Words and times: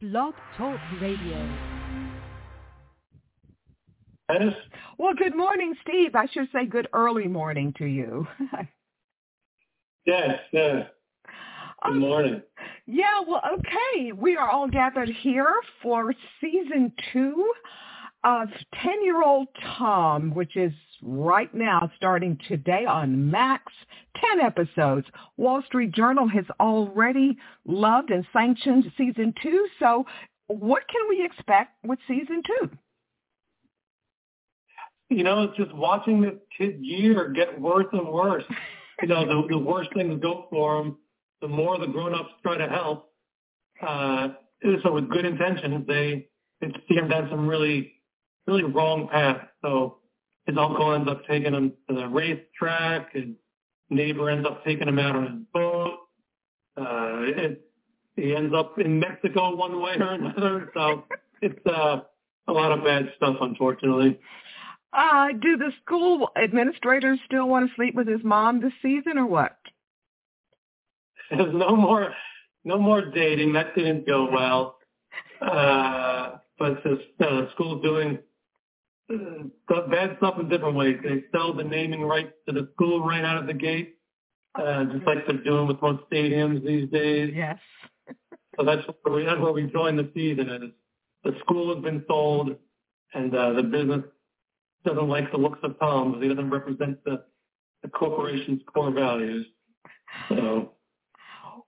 Blog 0.00 0.32
Talk 0.56 0.80
Radio. 0.98 1.56
Dennis? 4.32 4.54
Well, 4.96 5.12
good 5.12 5.36
morning, 5.36 5.74
Steve. 5.82 6.14
I 6.14 6.26
should 6.32 6.48
say 6.54 6.64
good 6.64 6.88
early 6.94 7.28
morning 7.28 7.74
to 7.76 7.84
you. 7.84 8.26
yes, 10.06 10.38
yes. 10.54 10.86
Good 11.84 11.90
um, 11.90 11.98
morning. 11.98 12.40
Yeah, 12.86 13.20
well, 13.28 13.42
okay. 13.52 14.12
We 14.12 14.38
are 14.38 14.48
all 14.48 14.68
gathered 14.68 15.10
here 15.10 15.52
for 15.82 16.14
season 16.40 16.94
two 17.12 17.52
of 18.24 18.48
10-Year-Old 18.74 19.48
Tom, 19.78 20.34
which 20.34 20.56
is 20.56 20.72
right 21.02 21.52
now 21.54 21.90
starting 21.96 22.38
today 22.48 22.84
on 22.86 23.30
Max. 23.30 23.72
10 24.36 24.40
episodes. 24.40 25.06
Wall 25.36 25.62
Street 25.66 25.92
Journal 25.92 26.28
has 26.28 26.44
already 26.58 27.36
loved 27.64 28.10
and 28.10 28.26
sanctioned 28.32 28.84
season 28.98 29.32
two. 29.42 29.66
So 29.78 30.04
what 30.48 30.82
can 30.88 31.08
we 31.08 31.24
expect 31.24 31.72
with 31.84 31.98
season 32.08 32.42
two? 32.46 32.70
You 35.08 35.24
know, 35.24 35.42
it's 35.44 35.56
just 35.56 35.74
watching 35.74 36.20
this 36.20 36.34
kid 36.56 36.78
year 36.80 37.30
get 37.30 37.60
worse 37.60 37.86
and 37.92 38.08
worse. 38.08 38.44
You 39.02 39.08
know, 39.08 39.24
the, 39.24 39.48
the 39.48 39.58
worse 39.58 39.88
things 39.94 40.20
go 40.20 40.46
for 40.50 40.80
him, 40.80 40.96
the 41.40 41.48
more 41.48 41.78
the 41.78 41.86
grown-ups 41.86 42.30
try 42.42 42.58
to 42.58 42.68
help. 42.68 43.10
Uh, 43.80 44.28
so 44.82 44.92
with 44.92 45.08
good 45.08 45.24
intentions, 45.24 45.86
they, 45.86 46.28
steer 46.84 47.02
him 47.02 47.08
down 47.08 47.28
some 47.30 47.48
really, 47.48 47.94
really 48.46 48.64
wrong 48.64 49.08
path. 49.08 49.48
So 49.62 49.98
his 50.46 50.56
uncle 50.58 50.92
ends 50.94 51.08
up 51.08 51.22
taking 51.26 51.54
him 51.54 51.72
to 51.88 51.94
the 51.94 52.08
racetrack. 52.08 53.14
His 53.14 53.26
neighbor 53.90 54.30
ends 54.30 54.46
up 54.46 54.64
taking 54.64 54.88
him 54.88 54.98
out 54.98 55.16
on 55.16 55.24
his 55.24 55.46
boat. 55.52 55.98
Uh, 56.76 57.22
it, 57.22 57.70
he 58.16 58.34
ends 58.34 58.54
up 58.54 58.78
in 58.78 58.98
Mexico 58.98 59.54
one 59.54 59.80
way 59.80 59.96
or 59.98 60.12
another. 60.12 60.70
So 60.74 61.04
it's 61.42 61.66
uh, 61.66 62.00
a 62.48 62.52
lot 62.52 62.72
of 62.72 62.84
bad 62.84 63.12
stuff, 63.16 63.36
unfortunately. 63.40 64.18
Uh, 64.92 65.28
do 65.40 65.56
the 65.56 65.70
school 65.84 66.30
administrators 66.36 67.18
still 67.24 67.48
want 67.48 67.68
to 67.68 67.74
sleep 67.76 67.94
with 67.94 68.08
his 68.08 68.24
mom 68.24 68.60
this 68.60 68.72
season 68.82 69.18
or 69.18 69.26
what? 69.26 69.56
There's 71.30 71.54
no 71.54 71.76
more, 71.76 72.12
no 72.64 72.78
more 72.78 73.02
dating. 73.02 73.52
That 73.52 73.76
didn't 73.76 74.06
go 74.06 74.28
well. 74.32 74.78
Uh, 75.40 76.38
but 76.58 76.82
the 76.82 77.00
uh, 77.24 77.50
school's 77.52 77.82
doing 77.82 78.18
bad 79.90 80.16
stuff 80.18 80.38
in 80.38 80.48
different 80.48 80.76
ways. 80.76 80.98
They 81.02 81.24
sell 81.32 81.52
the 81.52 81.64
naming 81.64 82.02
rights 82.02 82.32
to 82.46 82.52
the 82.52 82.68
school 82.74 83.04
right 83.04 83.24
out 83.24 83.38
of 83.38 83.46
the 83.46 83.54
gate, 83.54 83.96
uh, 84.54 84.84
just 84.84 85.06
like 85.06 85.26
they're 85.26 85.38
doing 85.38 85.66
with 85.66 85.80
most 85.82 86.02
stadiums 86.10 86.64
these 86.64 86.88
days. 86.90 87.32
Yes. 87.34 87.58
so 88.58 88.64
that's 88.64 88.82
where 89.02 89.14
we, 89.14 89.24
that's 89.24 89.40
where 89.40 89.52
we 89.52 89.64
join 89.64 89.96
the 89.96 90.10
season. 90.14 90.48
Is 90.48 90.70
the 91.24 91.38
school 91.40 91.74
has 91.74 91.82
been 91.82 92.04
sold, 92.08 92.56
and 93.14 93.34
uh, 93.34 93.52
the 93.52 93.62
business 93.62 94.04
doesn't 94.84 95.08
like 95.08 95.30
the 95.30 95.38
looks 95.38 95.58
of 95.62 95.78
Tom 95.78 96.12
because 96.12 96.22
he 96.22 96.28
doesn't 96.28 96.50
represent 96.50 97.02
the, 97.04 97.24
the 97.82 97.88
corporation's 97.88 98.62
core 98.72 98.90
values. 98.90 99.46
So. 100.28 100.72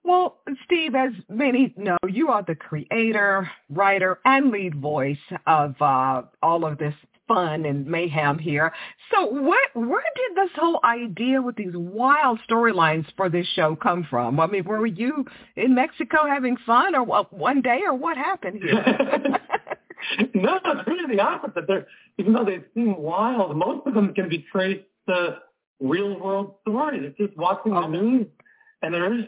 Well, 0.05 0.39
Steve, 0.65 0.97
as 0.97 1.13
many 1.29 1.73
know, 1.77 1.97
you 2.09 2.29
are 2.29 2.43
the 2.43 2.57
creator, 2.57 3.49
writer, 3.71 4.19
and 4.25 4.51
lead 4.51 4.75
voice 4.75 5.17
of 5.47 5.81
uh, 5.81 6.23
all 6.43 6.67
of 6.67 6.79
this 6.79 6.95
fun 7.29 7.65
and 7.65 7.87
mayhem 7.87 8.39
here. 8.39 8.73
So 9.13 9.27
what, 9.27 9.61
where 9.75 10.03
did 10.17 10.37
this 10.37 10.51
whole 10.57 10.81
idea 10.85 11.41
with 11.41 11.57
these 11.57 11.75
wild 11.75 12.41
storylines 12.49 13.07
for 13.17 13.29
this 13.29 13.47
show 13.55 13.77
come 13.77 14.07
from? 14.09 14.41
I 14.41 14.47
mean, 14.47 14.65
were 14.65 14.87
you 14.87 15.25
in 15.57 15.75
Mexico 15.75 16.27
having 16.27 16.57
fun 16.67 16.95
or 16.95 17.03
what, 17.03 17.33
one 17.33 17.63
day 17.63 17.81
or 17.87 17.95
what 17.95 18.17
happened 18.17 18.61
here? 18.63 18.75
no, 20.35 20.59
it's 20.65 20.87
really 20.89 21.17
the 21.17 21.23
opposite. 21.23 21.67
They're, 21.67 21.87
even 22.19 22.33
though 22.33 22.45
they 22.45 22.61
seem 22.75 22.97
wild, 22.97 23.57
most 23.57 23.87
of 23.87 23.95
them 23.95 24.15
can 24.15 24.29
be 24.29 24.45
traced 24.53 24.85
to 25.09 25.39
real 25.81 26.19
world 26.21 26.55
stories. 26.63 27.03
It's 27.05 27.19
just 27.19 27.37
watching 27.37 27.75
the 27.75 27.87
news, 27.87 28.27
and 28.83 28.95
there 28.95 29.13
is 29.15 29.25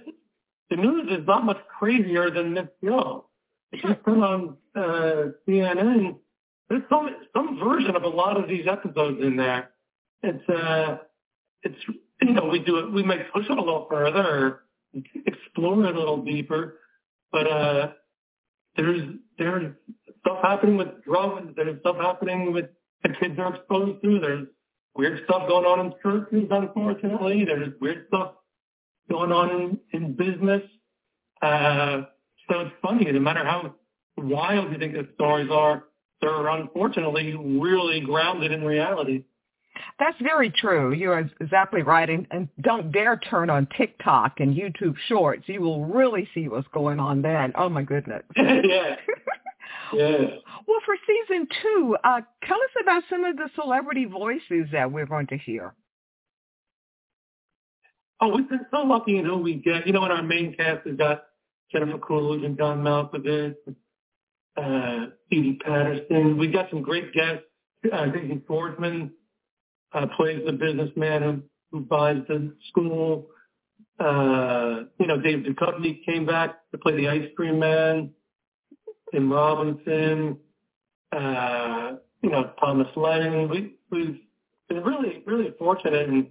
the 0.70 0.76
news 0.76 1.08
is 1.10 1.26
not 1.26 1.44
much 1.44 1.58
crazier 1.78 2.30
than 2.30 2.54
this 2.54 2.68
show. 2.82 3.26
If 3.72 3.84
you 3.84 3.94
turn 4.04 4.22
on 4.22 4.56
uh, 4.74 5.32
CNN, 5.46 6.16
there's 6.68 6.82
some 6.88 7.08
some 7.34 7.58
version 7.58 7.96
of 7.96 8.02
a 8.02 8.08
lot 8.08 8.36
of 8.36 8.48
these 8.48 8.66
episodes 8.70 9.18
in 9.22 9.36
there. 9.36 9.70
It's 10.22 10.48
uh, 10.48 10.98
it's 11.62 11.76
you 12.22 12.32
know 12.32 12.46
we 12.46 12.60
do 12.60 12.78
it 12.78 12.92
we 12.92 13.02
might 13.02 13.32
push 13.32 13.44
it 13.48 13.56
a 13.56 13.60
little 13.60 13.86
further, 13.90 14.20
or 14.20 14.64
explore 15.26 15.84
it 15.84 15.94
a 15.94 15.98
little 15.98 16.24
deeper, 16.24 16.78
but 17.32 17.46
uh, 17.46 17.88
there's 18.76 19.02
there's 19.38 19.74
stuff 20.20 20.38
happening 20.42 20.76
with 20.76 21.04
drugs. 21.04 21.52
There's 21.56 21.80
stuff 21.80 21.96
happening 21.96 22.52
with 22.52 22.66
the 23.02 23.10
kids 23.20 23.38
are 23.38 23.54
exposed 23.54 24.02
to. 24.02 24.20
There's 24.20 24.48
weird 24.96 25.22
stuff 25.24 25.48
going 25.48 25.66
on 25.66 25.86
in 25.86 25.92
churches, 26.02 26.48
unfortunately. 26.50 27.44
There's 27.44 27.72
weird 27.80 28.06
stuff 28.08 28.32
going 29.10 29.32
on 29.32 29.50
in, 29.50 29.78
in 29.92 30.14
business. 30.14 30.62
Uh, 31.42 32.02
so 32.48 32.60
it's 32.60 32.74
funny, 32.80 33.10
no 33.10 33.20
matter 33.20 33.44
how 33.44 33.74
wild 34.16 34.72
you 34.72 34.78
think 34.78 34.94
the 34.94 35.08
stories 35.14 35.50
are, 35.50 35.84
they're 36.24 36.48
unfortunately 36.48 37.34
really 37.34 38.00
grounded 38.00 38.52
in 38.52 38.64
reality. 38.64 39.24
That's 39.98 40.16
very 40.22 40.50
true. 40.50 40.92
You're 40.92 41.30
exactly 41.40 41.82
right. 41.82 42.08
And, 42.08 42.26
and, 42.30 42.48
don't 42.60 42.92
dare 42.92 43.16
turn 43.16 43.50
on 43.50 43.66
TikTok 43.76 44.38
and 44.38 44.54
YouTube 44.54 44.94
Shorts. 45.08 45.44
You 45.46 45.60
will 45.60 45.84
really 45.86 46.28
see 46.34 46.48
what's 46.48 46.68
going 46.68 47.00
on 47.00 47.22
then. 47.22 47.52
Oh 47.56 47.68
my 47.68 47.82
goodness. 47.82 48.22
yeah. 48.36 48.96
Yes. 49.92 50.20
Well, 50.66 50.80
for 50.84 50.96
season 51.06 51.46
two, 51.62 51.96
uh, 52.04 52.20
tell 52.44 52.56
us 52.56 52.82
about 52.82 53.02
some 53.10 53.24
of 53.24 53.36
the 53.36 53.48
celebrity 53.54 54.06
voices 54.06 54.68
that 54.72 54.90
we're 54.90 55.06
going 55.06 55.26
to 55.28 55.38
hear. 55.38 55.74
Oh, 58.20 58.28
we've 58.28 58.48
been 58.48 58.66
so 58.70 58.78
lucky 58.78 59.18
in 59.18 59.24
who 59.24 59.38
we 59.38 59.54
get. 59.54 59.86
You 59.86 59.92
know, 59.92 60.04
in 60.04 60.10
our 60.10 60.22
main 60.22 60.54
cast, 60.54 60.84
we've 60.84 60.96
got 60.96 61.24
Jennifer 61.70 61.98
Coolidge 61.98 62.44
and 62.44 62.56
John 62.56 62.82
Malkovich, 62.82 63.54
uh, 63.68 63.72
Edi 65.30 65.58
Patterson. 65.64 66.38
We 66.38 66.48
got 66.48 66.70
some 66.70 66.82
great 66.82 67.12
guests. 67.12 67.44
Uh, 67.92 68.06
Jason 68.06 68.42
Schwartzman 68.48 69.10
uh, 69.92 70.06
plays 70.16 70.42
the 70.46 70.52
businessman 70.52 71.42
who, 71.70 71.80
buys 71.80 72.18
the 72.28 72.54
school. 72.68 73.26
Uh, 73.98 74.84
you 74.98 75.06
know, 75.06 75.20
Dave 75.20 75.44
Duchovny 75.44 76.04
came 76.04 76.24
back 76.24 76.60
to 76.70 76.78
play 76.78 76.96
the 76.96 77.08
ice 77.08 77.28
cream 77.36 77.58
man. 77.58 78.10
Tim 79.12 79.30
Robinson, 79.30 80.38
uh, 81.12 81.92
you 82.22 82.30
know, 82.30 82.52
Thomas 82.60 82.88
Lennon. 82.96 83.48
We, 83.48 83.74
we've 83.90 84.20
been 84.68 84.82
really, 84.82 85.22
really 85.26 85.52
fortunate 85.58 86.08
in, 86.08 86.28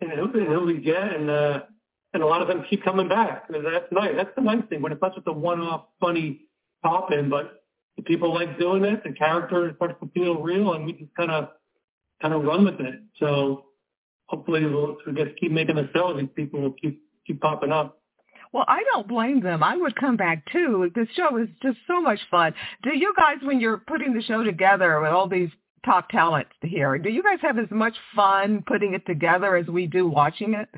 in, 0.00 0.10
who, 0.10 0.38
in 0.38 0.66
we 0.66 0.78
get, 0.80 1.14
and 1.14 1.30
uh, 1.30 1.60
and 2.12 2.22
a 2.22 2.26
lot 2.26 2.42
of 2.42 2.48
them 2.48 2.64
keep 2.68 2.82
coming 2.82 3.08
back. 3.08 3.46
That's 3.48 3.92
nice. 3.92 4.12
That's 4.16 4.30
the 4.36 4.42
nice 4.42 4.64
thing 4.68 4.82
when 4.82 4.92
it's 4.92 5.02
not 5.02 5.14
just 5.14 5.26
a 5.26 5.32
one-off 5.32 5.84
funny 6.00 6.46
pop-in, 6.82 7.28
but 7.30 7.62
the 7.96 8.02
people 8.02 8.34
like 8.34 8.58
doing 8.58 8.84
it. 8.84 9.02
The 9.04 9.12
character 9.12 9.72
starts 9.76 9.94
to 10.02 10.10
feel 10.10 10.40
real, 10.42 10.74
and 10.74 10.86
we 10.86 10.92
just 10.92 11.14
kind 11.16 11.30
of 11.30 11.48
kind 12.20 12.34
of 12.34 12.44
run 12.44 12.64
with 12.64 12.80
it. 12.80 13.00
So 13.18 13.64
hopefully 14.26 14.64
we'll, 14.64 14.96
we'll 15.06 15.14
just 15.14 15.38
keep 15.38 15.52
making 15.52 15.76
the 15.76 15.88
show. 15.94 16.16
These 16.16 16.28
people 16.34 16.60
will 16.60 16.72
keep 16.72 17.02
keep 17.26 17.40
popping 17.40 17.72
up. 17.72 17.98
Well, 18.52 18.64
I 18.68 18.82
don't 18.84 19.08
blame 19.08 19.40
them. 19.40 19.62
I 19.62 19.76
would 19.76 19.96
come 19.96 20.16
back 20.16 20.44
too. 20.52 20.90
The 20.94 21.06
show 21.14 21.36
is 21.36 21.48
just 21.62 21.78
so 21.86 22.00
much 22.00 22.20
fun. 22.30 22.54
Do 22.82 22.96
you 22.96 23.12
guys, 23.16 23.36
when 23.42 23.60
you're 23.60 23.78
putting 23.78 24.14
the 24.14 24.22
show 24.22 24.44
together 24.44 25.00
with 25.00 25.10
all 25.10 25.28
these 25.28 25.50
top 25.84 26.08
talents 26.08 26.52
here, 26.62 26.96
do 26.96 27.10
you 27.10 27.22
guys 27.22 27.38
have 27.42 27.58
as 27.58 27.70
much 27.70 27.94
fun 28.14 28.62
putting 28.66 28.94
it 28.94 29.04
together 29.04 29.56
as 29.56 29.66
we 29.66 29.86
do 29.86 30.06
watching 30.06 30.54
it? 30.54 30.68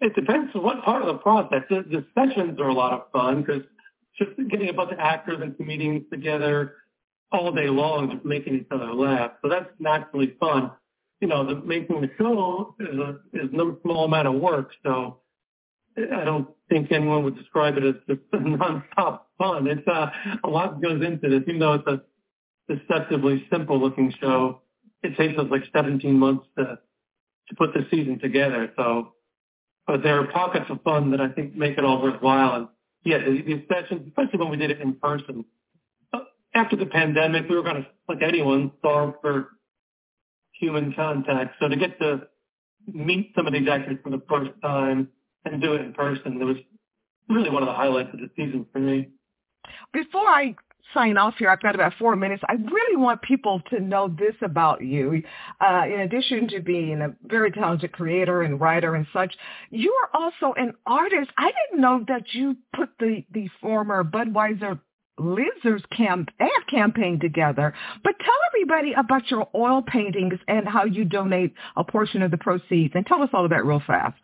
It 0.00 0.14
depends 0.14 0.54
on 0.54 0.62
what 0.62 0.84
part 0.84 1.02
of 1.02 1.08
the 1.08 1.14
process. 1.14 1.62
The, 1.70 1.82
the 1.90 2.04
sessions 2.14 2.60
are 2.60 2.68
a 2.68 2.74
lot 2.74 2.92
of 2.92 3.10
fun 3.10 3.42
because 3.42 3.62
just 4.18 4.30
getting 4.50 4.68
a 4.68 4.72
bunch 4.72 4.92
of 4.92 4.98
actors 4.98 5.38
and 5.42 5.56
comedians 5.56 6.04
together 6.10 6.76
all 7.32 7.52
day 7.52 7.68
long, 7.68 8.10
just 8.10 8.24
making 8.24 8.54
each 8.54 8.66
other 8.70 8.92
laugh. 8.92 9.32
So 9.42 9.48
that's 9.48 9.68
naturally 9.78 10.36
fun. 10.38 10.70
You 11.20 11.28
know, 11.28 11.46
the 11.46 11.56
making 11.56 12.00
the 12.00 12.10
show 12.18 12.74
is 12.78 12.98
a 12.98 13.18
is 13.32 13.50
no 13.52 13.78
small 13.82 14.04
amount 14.04 14.28
of 14.28 14.34
work. 14.34 14.70
So 14.84 15.18
I 15.96 16.24
don't 16.24 16.48
think 16.68 16.92
anyone 16.92 17.24
would 17.24 17.36
describe 17.36 17.76
it 17.76 17.84
as 17.84 17.94
just 18.08 18.20
non-stop 18.32 19.30
fun. 19.38 19.66
It's 19.66 19.86
uh, 19.86 20.10
a 20.42 20.48
lot 20.48 20.82
goes 20.82 21.02
into 21.04 21.28
this, 21.28 21.42
even 21.46 21.60
though 21.60 21.74
it's 21.74 21.86
a 21.86 22.02
deceptively 22.72 23.46
simple-looking 23.50 24.14
show. 24.20 24.62
It 25.02 25.16
takes 25.16 25.38
us 25.38 25.46
like 25.50 25.64
17 25.74 26.18
months 26.18 26.46
to 26.58 26.78
to 27.48 27.54
put 27.56 27.74
the 27.74 27.86
season 27.90 28.18
together. 28.18 28.72
So, 28.76 29.12
but 29.86 30.02
there 30.02 30.18
are 30.20 30.26
pockets 30.28 30.66
of 30.70 30.82
fun 30.82 31.10
that 31.10 31.20
I 31.20 31.28
think 31.28 31.54
make 31.54 31.76
it 31.76 31.84
all 31.84 32.02
worthwhile. 32.02 32.54
And 32.54 32.68
yeah, 33.04 33.18
the, 33.18 33.42
the 33.42 33.64
sessions, 33.70 34.08
especially 34.08 34.38
when 34.38 34.50
we 34.50 34.56
did 34.56 34.70
it 34.70 34.80
in 34.80 34.94
person. 34.94 35.44
Uh, 36.12 36.20
after 36.54 36.76
the 36.76 36.86
pandemic, 36.86 37.48
we 37.48 37.56
were 37.56 37.62
going 37.62 37.82
to, 37.82 37.86
like 38.08 38.22
anyone, 38.22 38.72
starve 38.78 39.14
for 39.20 39.50
human 40.52 40.92
contact. 40.94 41.56
So 41.60 41.68
to 41.68 41.76
get 41.76 41.98
to 42.00 42.28
meet 42.92 43.32
some 43.36 43.46
of 43.46 43.52
these 43.52 43.68
actors 43.68 43.98
for 44.02 44.10
the 44.10 44.22
first 44.28 44.50
time 44.62 45.08
and 45.44 45.60
do 45.60 45.74
it 45.74 45.80
in 45.80 45.92
person. 45.92 46.38
There 46.38 46.46
was 46.46 46.56
really 47.28 47.50
one 47.50 47.62
of 47.62 47.68
the 47.68 47.74
highlights 47.74 48.10
of 48.12 48.20
the 48.20 48.30
season 48.36 48.66
for 48.72 48.78
me. 48.78 49.08
Before 49.92 50.26
I 50.26 50.54
sign 50.92 51.16
off 51.16 51.34
here, 51.38 51.50
I've 51.50 51.62
got 51.62 51.74
about 51.74 51.94
four 51.98 52.16
minutes. 52.16 52.42
I 52.48 52.54
really 52.54 52.96
want 52.96 53.22
people 53.22 53.60
to 53.70 53.80
know 53.80 54.08
this 54.08 54.34
about 54.42 54.82
you. 54.82 55.22
Uh, 55.60 55.82
in 55.86 56.00
addition 56.00 56.48
to 56.48 56.60
being 56.60 57.00
a 57.00 57.14
very 57.26 57.50
talented 57.50 57.92
creator 57.92 58.42
and 58.42 58.60
writer 58.60 58.94
and 58.94 59.06
such, 59.12 59.34
you 59.70 59.94
are 60.02 60.20
also 60.20 60.54
an 60.56 60.74
artist. 60.86 61.30
I 61.36 61.50
didn't 61.50 61.80
know 61.80 62.04
that 62.08 62.32
you 62.32 62.56
put 62.74 62.90
the, 62.98 63.24
the 63.32 63.48
former 63.60 64.04
Budweiser 64.04 64.78
Lizards 65.18 65.84
camp 65.96 66.28
ad 66.40 66.50
campaign 66.68 67.20
together. 67.20 67.72
But 68.02 68.18
tell 68.18 68.34
everybody 68.48 68.94
about 68.94 69.30
your 69.30 69.48
oil 69.54 69.82
paintings 69.82 70.40
and 70.48 70.66
how 70.66 70.84
you 70.84 71.04
donate 71.04 71.54
a 71.76 71.84
portion 71.84 72.22
of 72.22 72.30
the 72.30 72.38
proceeds. 72.38 72.94
And 72.96 73.06
tell 73.06 73.22
us 73.22 73.30
all 73.32 73.44
of 73.44 73.50
that 73.50 73.64
real 73.64 73.82
fast. 73.86 74.18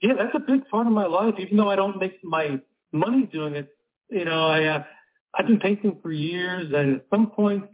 Yeah, 0.00 0.14
that's 0.16 0.34
a 0.34 0.38
big 0.38 0.66
part 0.68 0.86
of 0.86 0.94
my 0.94 1.04
life. 1.06 1.34
Even 1.38 1.58
though 1.58 1.70
I 1.70 1.76
don't 1.76 1.98
make 1.98 2.24
my 2.24 2.60
money 2.92 3.28
doing 3.30 3.54
it, 3.54 3.68
you 4.10 4.24
know, 4.24 4.46
I 4.46 4.64
uh, 4.64 4.84
I've 5.34 5.46
been 5.46 5.60
painting 5.60 5.98
for 6.02 6.12
years, 6.12 6.72
and 6.74 6.96
at 6.96 7.06
some 7.10 7.30
point, 7.30 7.64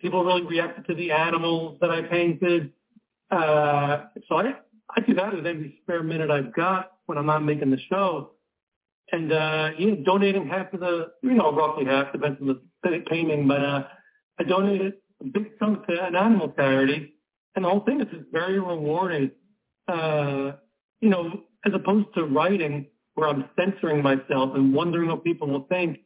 people 0.00 0.24
really 0.24 0.44
reacted 0.44 0.86
to 0.86 0.94
the 0.94 1.12
animals 1.12 1.78
that 1.80 1.90
I 1.90 2.02
painted. 2.02 2.72
Uh, 3.30 4.04
so 4.28 4.36
I 4.36 4.54
I 4.96 5.00
do 5.06 5.14
that 5.14 5.34
at 5.34 5.46
every 5.46 5.78
spare 5.82 6.02
minute 6.02 6.30
I've 6.30 6.54
got 6.54 6.92
when 7.06 7.18
I'm 7.18 7.26
not 7.26 7.44
making 7.44 7.70
the 7.70 7.78
show, 7.88 8.32
and 9.12 9.32
uh, 9.32 9.70
you 9.78 9.90
know, 9.92 10.02
donating 10.04 10.48
half 10.48 10.72
of 10.72 10.80
the, 10.80 11.12
you 11.22 11.34
know, 11.34 11.52
roughly 11.52 11.84
half 11.84 12.12
depends 12.12 12.40
on 12.40 12.60
the 12.82 13.04
painting, 13.08 13.46
but 13.46 13.62
uh, 13.62 13.84
I 14.38 14.44
donated 14.44 14.94
a 15.20 15.24
big 15.26 15.58
chunk 15.58 15.86
to 15.86 16.04
an 16.04 16.16
animal 16.16 16.52
charity, 16.56 17.14
and 17.54 17.64
the 17.64 17.68
whole 17.68 17.80
thing 17.80 18.00
is 18.00 18.08
just 18.10 18.30
very 18.32 18.58
rewarding. 18.58 19.30
Uh, 19.86 20.52
you 21.00 21.08
know, 21.08 21.42
as 21.64 21.72
opposed 21.74 22.08
to 22.14 22.24
writing 22.24 22.86
where 23.20 23.28
I'm 23.28 23.44
censoring 23.58 24.02
myself 24.02 24.54
and 24.54 24.74
wondering 24.74 25.10
what 25.10 25.22
people 25.22 25.48
will 25.48 25.66
think. 25.68 25.98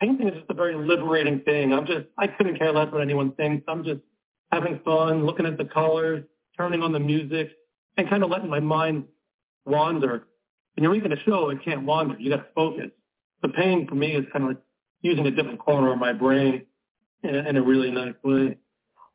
Painting 0.00 0.28
is 0.28 0.34
just 0.34 0.50
a 0.50 0.54
very 0.54 0.74
liberating 0.74 1.40
thing. 1.40 1.72
I'm 1.72 1.86
just, 1.86 2.06
I 2.18 2.26
couldn't 2.26 2.58
care 2.58 2.72
less 2.72 2.92
what 2.92 3.00
anyone 3.00 3.32
thinks. 3.32 3.64
I'm 3.68 3.84
just 3.84 4.00
having 4.50 4.80
fun, 4.84 5.24
looking 5.24 5.46
at 5.46 5.56
the 5.56 5.64
colors, 5.64 6.24
turning 6.56 6.82
on 6.82 6.92
the 6.92 7.00
music, 7.00 7.50
and 7.96 8.08
kind 8.08 8.22
of 8.24 8.30
letting 8.30 8.50
my 8.50 8.60
mind 8.60 9.04
wander. 9.64 10.24
When 10.74 10.82
you're 10.82 10.92
making 10.92 11.12
a 11.12 11.20
show, 11.24 11.50
it 11.50 11.64
can't 11.64 11.84
wander. 11.84 12.16
You 12.18 12.30
got 12.30 12.36
to 12.36 12.46
focus. 12.54 12.90
The 13.42 13.48
painting 13.50 13.86
for 13.88 13.94
me 13.94 14.16
is 14.16 14.24
kind 14.32 14.44
of 14.44 14.50
like 14.50 14.62
using 15.02 15.26
a 15.26 15.30
different 15.30 15.60
corner 15.60 15.92
of 15.92 15.98
my 15.98 16.12
brain 16.12 16.66
in 17.22 17.34
a, 17.34 17.48
in 17.48 17.56
a 17.56 17.62
really 17.62 17.90
nice 17.90 18.14
way. 18.24 18.56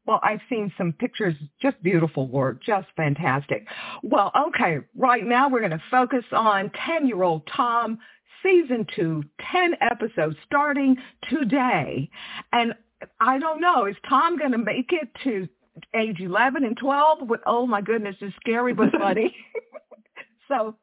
Well, 0.05 0.19
I've 0.21 0.41
seen 0.49 0.71
some 0.77 0.93
pictures, 0.93 1.33
just 1.61 1.81
beautiful 1.81 2.27
work, 2.27 2.61
just 2.61 2.87
fantastic. 2.97 3.65
Well, 4.03 4.31
okay, 4.49 4.79
right 4.97 5.25
now 5.25 5.49
we're 5.49 5.59
going 5.61 5.71
to 5.71 5.83
focus 5.89 6.25
on 6.33 6.69
10-year-old 6.87 7.47
Tom, 7.55 7.99
season 8.41 8.85
two, 8.95 9.23
10 9.51 9.75
episodes 9.79 10.35
starting 10.45 10.97
today. 11.29 12.09
And 12.51 12.73
I 13.21 13.39
don't 13.39 13.61
know, 13.61 13.85
is 13.85 13.95
Tom 14.07 14.37
going 14.37 14.51
to 14.51 14.57
make 14.57 14.91
it 14.91 15.09
to 15.23 15.47
age 15.95 16.19
11 16.19 16.65
and 16.65 16.77
12 16.77 17.29
with, 17.29 17.41
oh 17.45 17.65
my 17.65 17.81
goodness, 17.81 18.15
it's 18.19 18.35
scary 18.37 18.73
but 18.73 18.91
funny. 18.99 19.33
so 20.49 20.75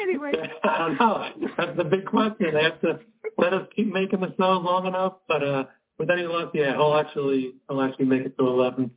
anyway. 0.00 0.32
I 0.64 0.78
don't 0.78 0.98
know. 0.98 1.48
That's 1.56 1.76
the 1.76 1.84
big 1.84 2.04
question. 2.04 2.54
They 2.54 2.62
have 2.62 2.80
to 2.82 3.00
let 3.38 3.54
us 3.54 3.66
keep 3.74 3.92
making 3.92 4.20
the 4.20 4.34
show 4.38 4.58
long 4.58 4.86
enough, 4.86 5.14
but 5.26 5.42
uh 5.42 5.64
with 5.98 6.10
any 6.10 6.22
luck, 6.22 6.52
yeah, 6.54 6.74
he'll 6.74 6.94
actually 6.94 7.54
he'll 7.68 7.82
actually 7.82 8.06
make 8.06 8.22
it 8.22 8.38
to 8.38 8.46
eleven. 8.46 8.90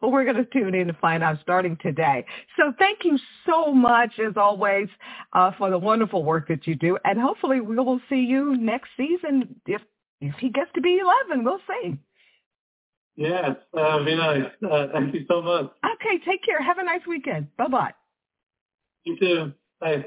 Well, 0.00 0.10
we're 0.10 0.24
going 0.24 0.36
to 0.36 0.44
tune 0.44 0.74
in 0.74 0.88
to 0.88 0.92
find 0.94 1.22
out 1.22 1.38
starting 1.40 1.78
today. 1.80 2.24
So 2.56 2.72
thank 2.78 3.04
you 3.04 3.18
so 3.46 3.72
much, 3.72 4.18
as 4.18 4.34
always, 4.36 4.88
uh, 5.32 5.52
for 5.56 5.70
the 5.70 5.78
wonderful 5.78 6.24
work 6.24 6.48
that 6.48 6.66
you 6.66 6.74
do, 6.74 6.98
and 7.04 7.18
hopefully 7.18 7.60
we 7.60 7.76
will 7.76 8.00
see 8.08 8.20
you 8.20 8.56
next 8.56 8.90
season 8.96 9.60
if 9.66 9.80
if 10.20 10.34
he 10.36 10.50
gets 10.50 10.70
to 10.74 10.80
be 10.80 11.00
eleven. 11.00 11.44
We'll 11.44 11.60
see. 11.68 11.98
Yes, 13.16 13.56
uh, 13.76 14.04
be 14.04 14.16
nice. 14.16 14.50
Uh, 14.68 14.86
thank 14.92 15.14
you 15.14 15.24
so 15.28 15.42
much. 15.42 15.70
Okay, 15.84 16.18
take 16.24 16.42
care. 16.44 16.62
Have 16.62 16.78
a 16.78 16.84
nice 16.84 17.06
weekend. 17.06 17.54
Bye 17.56 17.68
bye. 17.68 17.94
You 19.04 19.18
too. 19.18 19.52
Bye. 19.80 20.06